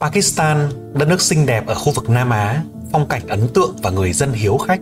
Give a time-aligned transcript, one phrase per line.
[0.00, 2.62] Pakistan, đất nước xinh đẹp ở khu vực Nam Á,
[2.92, 4.80] phong cảnh ấn tượng và người dân hiếu khách.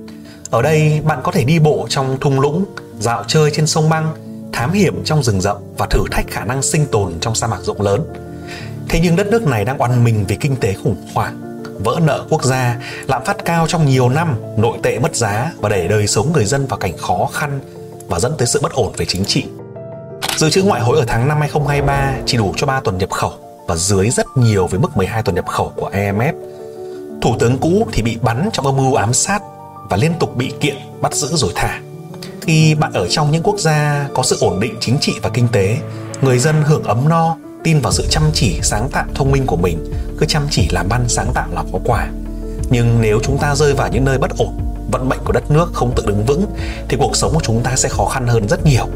[0.50, 2.64] Ở đây bạn có thể đi bộ trong thung lũng,
[2.98, 4.14] dạo chơi trên sông băng,
[4.52, 7.60] thám hiểm trong rừng rậm và thử thách khả năng sinh tồn trong sa mạc
[7.62, 8.00] rộng lớn.
[8.88, 12.26] Thế nhưng đất nước này đang oằn mình vì kinh tế khủng hoảng, vỡ nợ
[12.30, 16.06] quốc gia, lạm phát cao trong nhiều năm, nội tệ mất giá và đẩy đời
[16.06, 17.60] sống người dân vào cảnh khó khăn
[18.08, 19.44] và dẫn tới sự bất ổn về chính trị.
[20.36, 23.45] Dự trữ ngoại hối ở tháng 5 2023 chỉ đủ cho 3 tuần nhập khẩu
[23.66, 26.32] và dưới rất nhiều với mức 12 tuần nhập khẩu của IMF.
[27.22, 29.42] Thủ tướng cũ thì bị bắn trong âm mưu ám sát
[29.90, 31.80] và liên tục bị kiện bắt giữ rồi thả.
[32.40, 35.48] Khi bạn ở trong những quốc gia có sự ổn định chính trị và kinh
[35.48, 35.78] tế,
[36.22, 39.56] người dân hưởng ấm no, tin vào sự chăm chỉ, sáng tạo, thông minh của
[39.56, 42.08] mình, cứ chăm chỉ làm ăn sáng tạo là có quả.
[42.70, 44.58] Nhưng nếu chúng ta rơi vào những nơi bất ổn,
[44.90, 46.46] vận mệnh của đất nước không tự đứng vững
[46.88, 48.86] thì cuộc sống của chúng ta sẽ khó khăn hơn rất nhiều.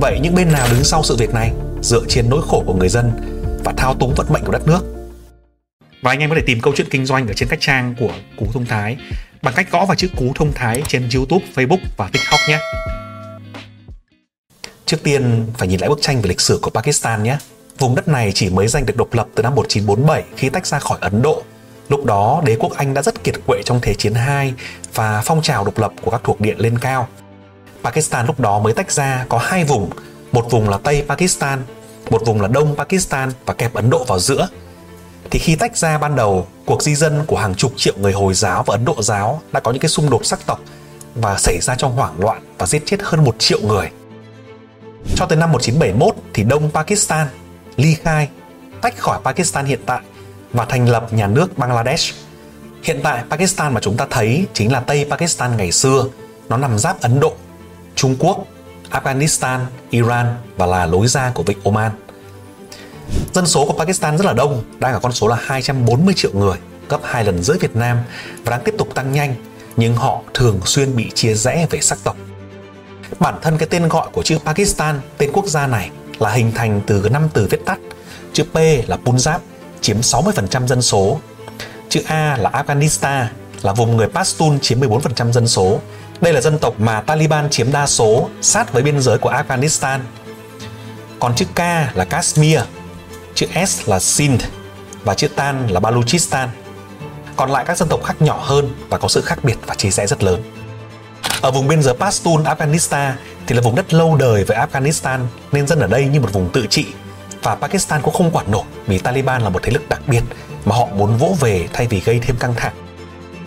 [0.00, 2.88] Vậy những bên nào đứng sau sự việc này dựa trên nỗi khổ của người
[2.88, 3.12] dân
[3.64, 4.80] và thao túng vận mệnh của đất nước?
[6.02, 8.12] Và anh em có thể tìm câu chuyện kinh doanh ở trên các trang của
[8.36, 8.96] Cú Thông Thái
[9.42, 12.58] bằng cách gõ vào chữ Cú Thông Thái trên YouTube, Facebook và TikTok nhé.
[14.86, 17.36] Trước tiên phải nhìn lại bức tranh về lịch sử của Pakistan nhé.
[17.78, 20.78] Vùng đất này chỉ mới giành được độc lập từ năm 1947 khi tách ra
[20.78, 21.42] khỏi Ấn Độ.
[21.88, 24.52] Lúc đó, đế quốc Anh đã rất kiệt quệ trong Thế chiến II
[24.94, 27.08] và phong trào độc lập của các thuộc địa lên cao.
[27.82, 29.90] Pakistan lúc đó mới tách ra có hai vùng,
[30.32, 31.62] một vùng là Tây Pakistan,
[32.10, 34.48] một vùng là Đông Pakistan và kẹp Ấn Độ vào giữa.
[35.30, 38.34] Thì khi tách ra ban đầu, cuộc di dân của hàng chục triệu người Hồi
[38.34, 40.60] giáo và Ấn Độ giáo đã có những cái xung đột sắc tộc
[41.14, 43.90] và xảy ra trong hoảng loạn và giết chết hơn một triệu người.
[45.16, 47.26] Cho tới năm 1971 thì Đông Pakistan
[47.76, 48.28] ly khai,
[48.80, 50.00] tách khỏi Pakistan hiện tại
[50.52, 52.14] và thành lập nhà nước Bangladesh.
[52.82, 56.04] Hiện tại Pakistan mà chúng ta thấy chính là Tây Pakistan ngày xưa,
[56.48, 57.32] nó nằm giáp Ấn Độ,
[57.94, 58.46] Trung Quốc,
[58.94, 61.92] Afghanistan, Iran và là lối ra của vịnh Oman.
[63.32, 66.58] Dân số của Pakistan rất là đông, đang ở con số là 240 triệu người,
[66.88, 67.98] gấp hai lần rưỡi Việt Nam
[68.44, 69.34] và đang tiếp tục tăng nhanh,
[69.76, 72.16] nhưng họ thường xuyên bị chia rẽ về sắc tộc.
[73.20, 76.80] Bản thân cái tên gọi của chữ Pakistan, tên quốc gia này là hình thành
[76.86, 77.78] từ năm từ viết tắt.
[78.32, 78.56] Chữ P
[78.88, 79.38] là Punjab,
[79.80, 81.20] chiếm 60% dân số.
[81.88, 83.26] Chữ A là Afghanistan,
[83.64, 85.80] là vùng người Pashtun chiếm 14% dân số.
[86.20, 89.98] Đây là dân tộc mà Taliban chiếm đa số, sát với biên giới của Afghanistan.
[91.20, 91.58] Còn chữ K
[91.94, 92.60] là Kashmir,
[93.34, 94.42] chữ S là Sindh
[95.04, 96.48] và chữ Tan là Baluchistan.
[97.36, 99.90] Còn lại các dân tộc khác nhỏ hơn và có sự khác biệt và chia
[99.90, 100.42] rẽ rất lớn.
[101.40, 103.12] Ở vùng biên giới Pashtun, Afghanistan
[103.46, 105.18] thì là vùng đất lâu đời với Afghanistan
[105.52, 106.86] nên dân ở đây như một vùng tự trị
[107.42, 110.22] và Pakistan cũng không quản nổi vì Taliban là một thế lực đặc biệt
[110.64, 112.83] mà họ muốn vỗ về thay vì gây thêm căng thẳng.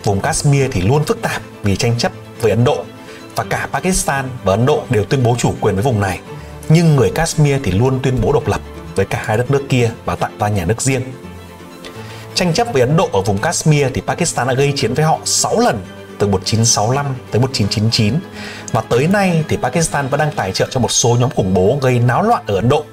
[0.08, 2.84] Vùng Kashmir thì luôn phức tạp vì tranh chấp với Ấn Độ
[3.36, 6.20] và cả Pakistan và Ấn Độ đều tuyên bố chủ quyền với vùng này.
[6.68, 8.60] Nhưng người Kashmir thì luôn tuyên bố độc lập
[8.94, 11.02] với cả hai đất nước kia và tạo ra nhà nước riêng.
[12.34, 15.18] Tranh chấp với Ấn Độ ở vùng Kashmir thì Pakistan đã gây chiến với họ
[15.24, 15.84] 6 lần
[16.18, 18.14] từ 1965 tới 1999
[18.72, 21.78] và tới nay thì Pakistan vẫn đang tài trợ cho một số nhóm khủng bố
[21.82, 22.84] gây náo loạn ở Ấn Độ,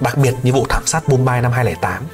[0.00, 2.04] đặc biệt như vụ thảm sát Mumbai năm 2008.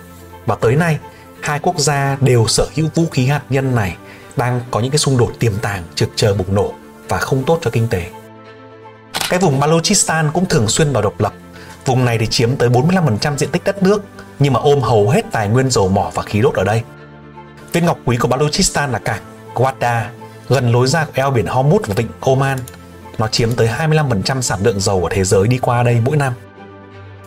[0.46, 0.98] Và tới nay,
[1.40, 3.96] hai quốc gia đều sở hữu vũ khí hạt nhân này
[4.38, 6.72] đang có những cái xung đột tiềm tàng trực chờ bùng nổ
[7.08, 8.10] và không tốt cho kinh tế.
[9.30, 11.32] Cái vùng Balochistan cũng thường xuyên vào độc lập.
[11.86, 14.02] Vùng này thì chiếm tới 45% diện tích đất nước
[14.38, 16.82] nhưng mà ôm hầu hết tài nguyên dầu mỏ và khí đốt ở đây.
[17.72, 19.22] Viên ngọc quý của Balochistan là cảng
[19.54, 20.02] Gwadda,
[20.48, 22.58] gần lối ra của eo biển Hormuz và vịnh Oman.
[23.18, 26.32] Nó chiếm tới 25% sản lượng dầu của thế giới đi qua đây mỗi năm.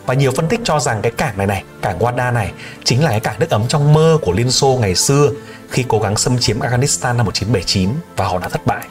[0.06, 2.52] Và nhiều phân tích cho rằng cái cảng này này, cảng Wada này
[2.84, 5.30] chính là cái cảng nước ấm trong mơ của Liên Xô ngày xưa
[5.70, 8.86] khi cố gắng xâm chiếm Afghanistan năm 1979 và họ đã thất bại.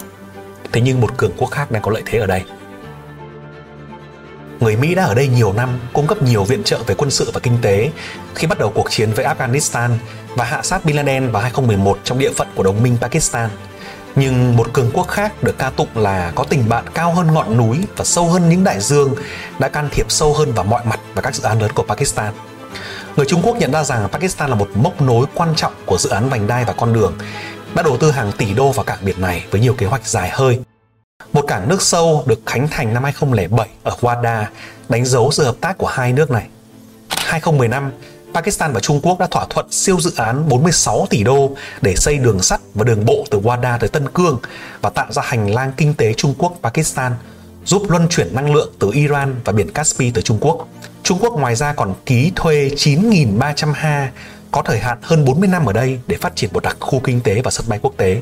[0.71, 2.43] Thế nhưng một cường quốc khác đang có lợi thế ở đây.
[4.59, 7.31] Người Mỹ đã ở đây nhiều năm, cung cấp nhiều viện trợ về quân sự
[7.33, 7.91] và kinh tế
[8.35, 9.89] khi bắt đầu cuộc chiến với Afghanistan
[10.35, 13.49] và hạ sát Bin Laden vào 2011 trong địa phận của đồng minh Pakistan–
[14.15, 17.57] nhưng một cường quốc khác được ca tụng là có tình bạn cao hơn ngọn
[17.57, 19.15] núi và sâu hơn những đại dương
[19.59, 22.33] đã can thiệp sâu hơn vào mọi mặt và các dự án lớn của Pakistan.
[23.15, 26.09] Người Trung Quốc nhận ra rằng Pakistan là một mốc nối quan trọng của dự
[26.09, 27.13] án vành đai và con đường,
[27.75, 30.29] đã đầu tư hàng tỷ đô vào cảng biển này với nhiều kế hoạch dài
[30.29, 30.59] hơi.
[31.33, 34.43] Một cảng nước sâu được khánh thành năm 2007 ở Wada
[34.89, 36.47] đánh dấu sự hợp tác của hai nước này.
[37.09, 37.91] 2015,
[38.33, 41.51] Pakistan và Trung Quốc đã thỏa thuận siêu dự án 46 tỷ đô
[41.81, 44.39] để xây đường sắt và đường bộ từ Wada tới Tân Cương
[44.81, 47.11] và tạo ra hành lang kinh tế Trung Quốc-Pakistan,
[47.65, 50.67] giúp luân chuyển năng lượng từ Iran và biển Caspi tới Trung Quốc.
[51.03, 54.11] Trung Quốc ngoài ra còn ký thuê 9.300 ha
[54.51, 57.21] có thời hạn hơn 40 năm ở đây để phát triển một đặc khu kinh
[57.21, 58.21] tế và sân bay quốc tế.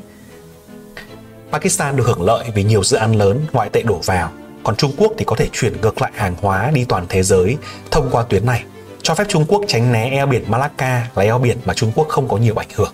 [1.52, 4.32] Pakistan được hưởng lợi vì nhiều dự án lớn ngoại tệ đổ vào,
[4.64, 7.58] còn Trung Quốc thì có thể chuyển ngược lại hàng hóa đi toàn thế giới
[7.92, 8.64] thông qua tuyến này
[9.04, 12.08] cho phép Trung Quốc tránh né eo biển Malacca là eo biển mà Trung Quốc
[12.10, 12.94] không có nhiều ảnh hưởng.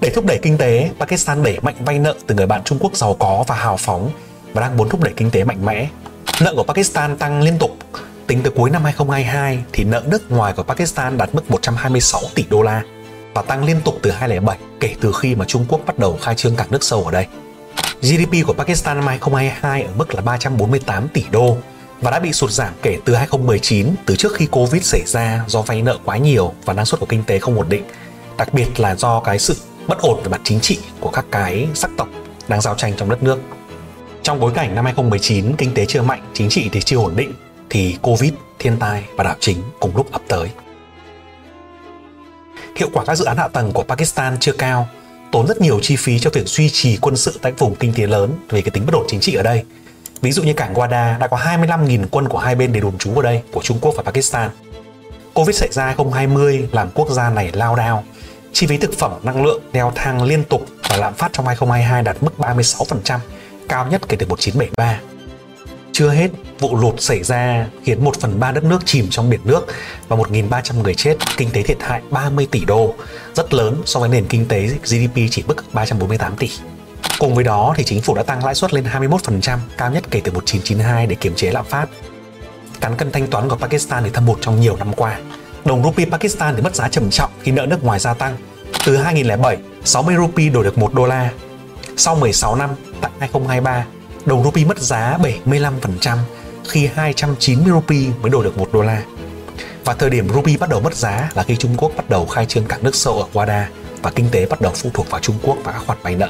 [0.00, 2.96] Để thúc đẩy kinh tế, Pakistan đẩy mạnh vay nợ từ người bạn Trung Quốc
[2.96, 4.10] giàu có và hào phóng
[4.52, 5.88] và đang muốn thúc đẩy kinh tế mạnh mẽ.
[6.40, 7.70] Nợ của Pakistan tăng liên tục.
[8.26, 12.44] Tính từ cuối năm 2022 thì nợ nước ngoài của Pakistan đạt mức 126 tỷ
[12.50, 12.82] đô la
[13.34, 16.34] và tăng liên tục từ 2007 kể từ khi mà Trung Quốc bắt đầu khai
[16.34, 17.26] trương cảng nước sâu ở đây.
[18.02, 21.56] GDP của Pakistan năm 2022 ở mức là 348 tỷ đô
[22.04, 25.62] và đã bị sụt giảm kể từ 2019 từ trước khi Covid xảy ra do
[25.62, 27.84] vay nợ quá nhiều và năng suất của kinh tế không ổn định.
[28.38, 29.56] Đặc biệt là do cái sự
[29.86, 32.08] bất ổn về mặt chính trị của các cái sắc tộc
[32.48, 33.40] đang giao tranh trong đất nước.
[34.22, 37.32] Trong bối cảnh năm 2019 kinh tế chưa mạnh, chính trị thì chưa ổn định
[37.70, 40.48] thì Covid, thiên tai và đảo chính cùng lúc ập tới.
[42.76, 44.88] Hiệu quả các dự án hạ tầng của Pakistan chưa cao,
[45.32, 48.06] tốn rất nhiều chi phí cho việc duy trì quân sự tại vùng kinh tế
[48.06, 49.64] lớn về cái tính bất ổn chính trị ở đây.
[50.20, 53.14] Ví dụ như cảng Guada đã có 25.000 quân của hai bên để đồn trú
[53.14, 54.50] ở đây, của Trung Quốc và Pakistan.
[55.34, 58.04] Covid xảy ra 2020 làm quốc gia này lao đao.
[58.52, 62.02] Chi phí thực phẩm, năng lượng leo thang liên tục và lạm phát trong 2022
[62.02, 63.18] đạt mức 36%,
[63.68, 65.00] cao nhất kể từ 1973.
[65.92, 66.30] Chưa hết,
[66.60, 69.66] vụ lụt xảy ra khiến 1 phần 3 đất nước chìm trong biển nước
[70.08, 72.94] và 1.300 người chết, kinh tế thiệt hại 30 tỷ đô,
[73.34, 76.50] rất lớn so với nền kinh tế GDP chỉ mức 348 tỷ.
[77.18, 80.20] Cùng với đó thì chính phủ đã tăng lãi suất lên 21%, cao nhất kể
[80.24, 81.86] từ 1992 để kiềm chế lạm phát.
[82.80, 85.18] Cán cân thanh toán của Pakistan thì thâm hụt trong nhiều năm qua.
[85.64, 88.36] Đồng rupee Pakistan thì mất giá trầm trọng khi nợ nước ngoài gia tăng.
[88.86, 91.30] Từ 2007, 60 rupee đổi được 1 đô la.
[91.96, 92.70] Sau 16 năm,
[93.00, 93.84] tại 2023,
[94.24, 95.18] đồng rupee mất giá
[95.52, 96.18] 75%
[96.68, 99.02] khi 290 rupee mới đổi được 1 đô la.
[99.84, 102.46] Và thời điểm rupee bắt đầu mất giá là khi Trung Quốc bắt đầu khai
[102.46, 103.64] trương cảng nước sâu ở Wada
[104.02, 106.28] và kinh tế bắt đầu phụ thuộc vào Trung Quốc và các khoản vay nợ.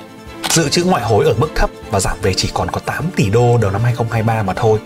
[0.55, 3.31] Dự trữ ngoại hối ở mức thấp và giảm về chỉ còn có 8 tỷ
[3.31, 4.79] đô đầu năm 2023 mà thôi.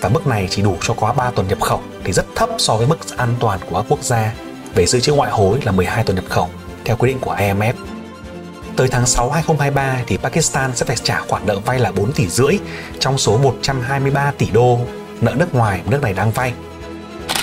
[0.00, 2.76] Và mức này chỉ đủ cho quá 3 tuần nhập khẩu thì rất thấp so
[2.76, 4.34] với mức an toàn của các quốc gia
[4.74, 6.48] về dự trữ ngoại hối là 12 tuần nhập khẩu,
[6.84, 7.72] theo quy định của IMF.
[8.76, 12.28] Tới tháng 6 2023 thì Pakistan sẽ phải trả khoản nợ vay là 4 tỷ
[12.28, 12.58] rưỡi
[12.98, 14.78] trong số 123 tỷ đô
[15.20, 16.52] nợ nước ngoài nước này đang vay.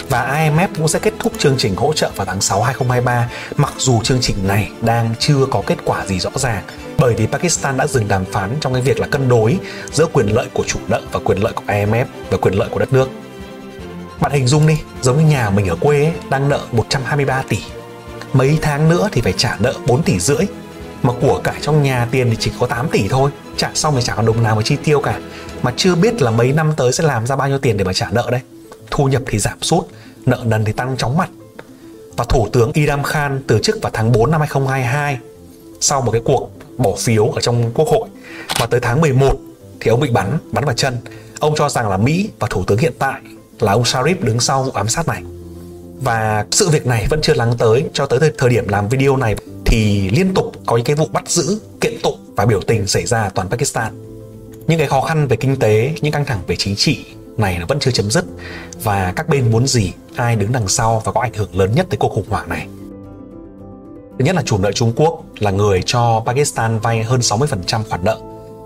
[0.10, 3.74] Và IMF cũng sẽ kết thúc chương trình hỗ trợ vào tháng 6 2023 mặc
[3.78, 6.64] dù chương trình này đang chưa có kết quả gì rõ ràng
[7.04, 9.58] bởi vì Pakistan đã dừng đàm phán trong cái việc là cân đối
[9.92, 12.80] giữa quyền lợi của chủ nợ và quyền lợi của IMF và quyền lợi của
[12.80, 13.10] đất nước.
[14.22, 17.58] Bạn hình dung đi, giống như nhà mình ở quê ấy, đang nợ 123 tỷ.
[18.34, 20.46] Mấy tháng nữa thì phải trả nợ 4 tỷ rưỡi.
[21.04, 23.32] Mà của cải trong nhà tiền thì chỉ có 8 tỷ thôi.
[23.58, 25.20] Trả xong thì chả còn đồng nào mà chi tiêu cả.
[25.62, 27.94] Mà chưa biết là mấy năm tới sẽ làm ra bao nhiêu tiền để mà
[27.94, 28.42] trả nợ đây.
[28.92, 29.88] Thu nhập thì giảm sút
[30.26, 31.30] nợ nần thì tăng chóng mặt.
[32.18, 35.18] Và thủ tướng Idam Khan từ chức vào tháng 4 năm 2022
[35.80, 38.08] sau một cái cuộc bỏ phiếu ở trong quốc hội
[38.60, 39.36] và tới tháng 11
[39.80, 40.98] thì ông bị bắn bắn vào chân
[41.40, 43.22] ông cho rằng là Mỹ và thủ tướng hiện tại
[43.60, 45.24] là ông Sharif đứng sau vụ ám sát này
[46.02, 49.36] và sự việc này vẫn chưa lắng tới cho tới thời điểm làm video này
[49.66, 53.06] thì liên tục có những cái vụ bắt giữ, kiện tụng và biểu tình xảy
[53.06, 53.94] ra ở toàn Pakistan.
[54.68, 57.06] Những cái khó khăn về kinh tế, những căng thẳng về chính trị
[57.38, 58.26] này nó vẫn chưa chấm dứt
[58.84, 61.88] và các bên muốn gì, ai đứng đằng sau và có ảnh hưởng lớn nhất
[61.90, 62.68] tới cuộc khủng hoảng này.
[64.20, 68.06] Thứ nhất là chủ nợ Trung Quốc là người cho Pakistan vay hơn 60% khoản
[68.06, 68.18] nợ.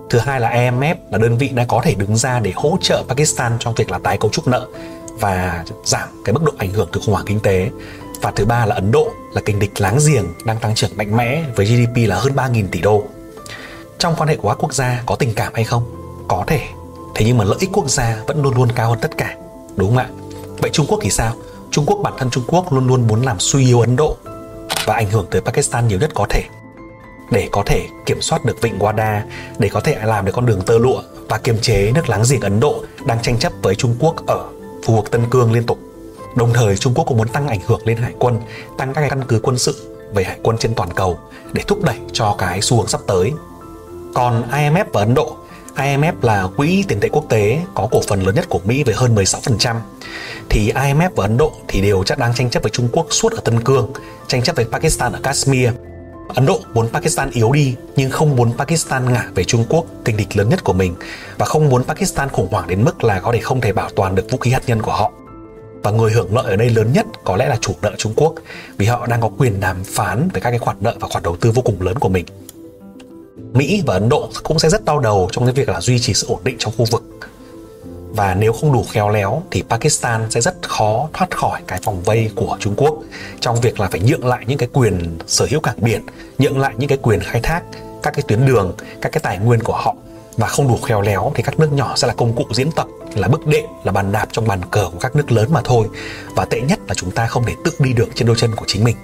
[0.10, 3.04] Thứ hai là IMF là đơn vị đã có thể đứng ra để hỗ trợ
[3.08, 4.68] Pakistan trong việc là tái cấu trúc nợ
[5.20, 7.70] và giảm cái mức độ ảnh hưởng từ khủng hoảng kinh tế
[8.22, 11.18] và thứ ba là Ấn Độ là kình địch láng giềng đang tăng trưởng mạnh
[11.18, 13.04] mẽ với GDP là hơn 3.000 tỷ đô.
[14.00, 15.84] Trong quan hệ của các quốc gia có tình cảm hay không?
[16.28, 16.62] Có thể.
[17.16, 19.36] Thế nhưng mà lợi ích quốc gia vẫn luôn luôn cao hơn tất cả.
[19.76, 20.10] Đúng không ạ?
[20.58, 21.34] Vậy Trung Quốc thì sao?
[21.72, 24.18] Trung Quốc bản thân Trung Quốc luôn luôn muốn làm suy yếu Ấn Độ
[24.88, 26.44] và ảnh hưởng tới Pakistan nhiều nhất có thể
[27.32, 29.22] để có thể kiểm soát được vịnh Wada,
[29.60, 32.42] để có thể làm được con đường tơ lụa và kiềm chế nước láng giềng
[32.42, 34.46] Ấn Độ đang tranh chấp với Trung Quốc ở
[34.86, 35.80] khu vực Tân Cương liên tục.
[36.36, 38.40] Đồng thời Trung Quốc cũng muốn tăng ảnh hưởng lên hải quân,
[38.78, 41.20] tăng các căn cứ quân sự về hải quân trên toàn cầu
[41.54, 43.32] để thúc đẩy cho cái xu hướng sắp tới.
[44.14, 45.38] Còn IMF và Ấn Độ
[45.78, 48.96] IMF là quỹ tiền tệ quốc tế có cổ phần lớn nhất của Mỹ với
[48.96, 49.76] hơn 16%.
[50.50, 53.32] Thì IMF và Ấn Độ thì đều chắc đang tranh chấp với Trung Quốc suốt
[53.32, 53.92] ở Tân Cương,
[54.28, 55.70] tranh chấp với Pakistan ở Kashmir.
[56.36, 60.18] Ấn Độ muốn Pakistan yếu đi nhưng không muốn Pakistan ngả về Trung Quốc, tình
[60.18, 60.96] địch lớn nhất của mình
[61.38, 64.16] và không muốn Pakistan khủng hoảng đến mức là có thể không thể bảo toàn
[64.16, 65.12] được vũ khí hạt nhân của họ
[65.84, 68.34] và người hưởng lợi ở đây lớn nhất có lẽ là chủ nợ Trung Quốc
[68.78, 71.36] vì họ đang có quyền đàm phán về các cái khoản nợ và khoản đầu
[71.36, 72.26] tư vô cùng lớn của mình.
[73.54, 76.14] Mỹ và Ấn Độ cũng sẽ rất đau đầu trong cái việc là duy trì
[76.14, 77.04] sự ổn định trong khu vực.
[78.10, 82.02] Và nếu không đủ khéo léo thì Pakistan sẽ rất khó thoát khỏi cái vòng
[82.02, 82.96] vây của Trung Quốc
[83.40, 86.02] trong việc là phải nhượng lại những cái quyền sở hữu cảng biển,
[86.38, 87.62] nhượng lại những cái quyền khai thác
[88.04, 89.96] các cái tuyến đường, các cái tài nguyên của họ.
[90.38, 92.88] Và không đủ khéo léo thì các nước nhỏ sẽ là công cụ diễn tập
[93.16, 95.88] là bức đệm là bàn đạp trong bàn cờ của các nước lớn mà thôi.
[96.36, 98.66] Và tệ nhất là chúng ta không thể tự đi được trên đôi chân của
[98.68, 98.96] chính mình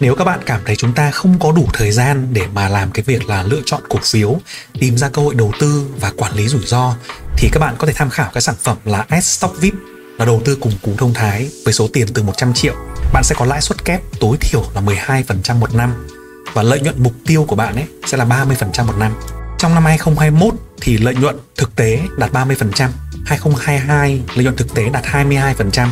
[0.00, 2.90] nếu các bạn cảm thấy chúng ta không có đủ thời gian để mà làm
[2.90, 4.36] cái việc là lựa chọn cổ phiếu
[4.80, 6.94] tìm ra cơ hội đầu tư và quản lý rủi ro
[7.36, 9.74] thì các bạn có thể tham khảo cái sản phẩm là S Stock VIP
[10.18, 12.74] là đầu tư cùng cú thông thái với số tiền từ 100 triệu
[13.12, 16.06] bạn sẽ có lãi suất kép tối thiểu là 12% một năm
[16.52, 19.12] và lợi nhuận mục tiêu của bạn ấy sẽ là 30% một năm.
[19.58, 22.88] Trong năm 2021 thì lợi nhuận thực tế đạt 30%,
[23.26, 25.88] 2022 lợi nhuận thực tế đạt 22%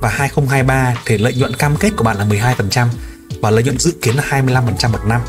[0.00, 2.86] và 2023 thì lợi nhuận cam kết của bạn là 12%
[3.44, 5.20] và lợi nhuận dự kiến là 25% một năm.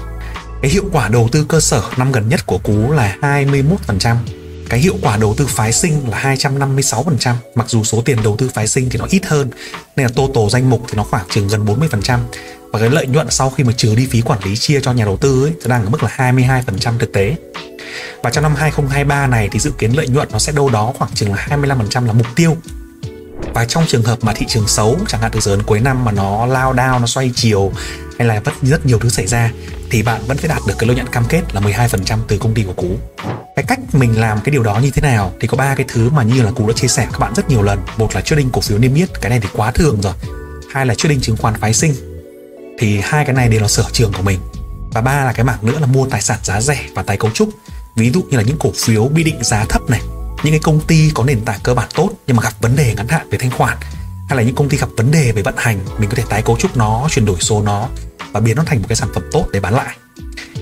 [0.61, 4.15] Cái hiệu quả đầu tư cơ sở năm gần nhất của Cú là 21%.
[4.69, 8.49] Cái hiệu quả đầu tư phái sinh là 256%, mặc dù số tiền đầu tư
[8.53, 9.49] phái sinh thì nó ít hơn,
[9.95, 12.19] nên là total danh mục thì nó khoảng chừng gần 40%
[12.71, 15.05] và cái lợi nhuận sau khi mà trừ đi phí quản lý chia cho nhà
[15.05, 17.35] đầu tư ấy thì đang ở mức là 22% thực tế.
[18.23, 21.11] Và trong năm 2023 này thì dự kiến lợi nhuận nó sẽ đâu đó khoảng
[21.13, 22.57] chừng là 25% là mục tiêu
[23.55, 26.05] và trong trường hợp mà thị trường xấu chẳng hạn từ giờ đến cuối năm
[26.05, 27.71] mà nó lao đao nó xoay chiều
[28.17, 29.51] hay là rất rất nhiều thứ xảy ra
[29.89, 32.53] thì bạn vẫn phải đạt được cái lợi nhuận cam kết là 12% từ công
[32.53, 32.97] ty của Cú.
[33.55, 36.09] Cái cách mình làm cái điều đó như thế nào thì có ba cái thứ
[36.09, 37.79] mà như là Cú đã chia sẻ các bạn rất nhiều lần.
[37.97, 40.13] Một là trading cổ phiếu niêm yết, cái này thì quá thường rồi.
[40.73, 41.93] Hai là trading chứng khoán phái sinh.
[42.79, 44.39] Thì hai cái này đều là sở trường của mình.
[44.91, 47.31] Và ba là cái mảng nữa là mua tài sản giá rẻ và tái cấu
[47.31, 47.49] trúc.
[47.95, 50.01] Ví dụ như là những cổ phiếu bị định giá thấp này,
[50.45, 52.93] những cái công ty có nền tảng cơ bản tốt nhưng mà gặp vấn đề
[52.93, 53.77] ngắn hạn về thanh khoản
[54.29, 56.41] hay là những công ty gặp vấn đề về vận hành mình có thể tái
[56.41, 57.87] cấu trúc nó chuyển đổi số nó
[58.31, 59.97] và biến nó thành một cái sản phẩm tốt để bán lại.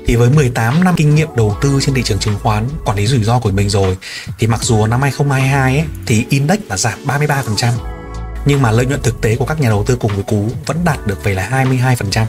[0.06, 3.08] Thì với 18 năm kinh nghiệm đầu tư trên thị trường chứng khoán quản lý
[3.08, 3.98] rủi ro của mình rồi
[4.40, 7.72] thì mặc dù năm 2022 ấy, thì index là giảm 33%
[8.46, 10.78] nhưng mà lợi nhuận thực tế của các nhà đầu tư cùng với Cú vẫn
[10.86, 12.26] đạt được về là 22%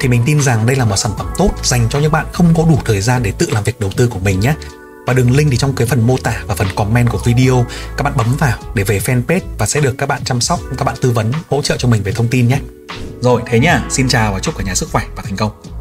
[0.00, 2.54] thì mình tin rằng đây là một sản phẩm tốt dành cho những bạn không
[2.56, 4.54] có đủ thời gian để tự làm việc đầu tư của mình nhé
[5.06, 7.66] và đường link thì trong cái phần mô tả và phần comment của video,
[7.96, 10.84] các bạn bấm vào để về fanpage và sẽ được các bạn chăm sóc, các
[10.84, 12.58] bạn tư vấn, hỗ trợ cho mình về thông tin nhé.
[13.20, 15.79] Rồi, thế nhá xin chào và chúc cả nhà sức khỏe và thành công.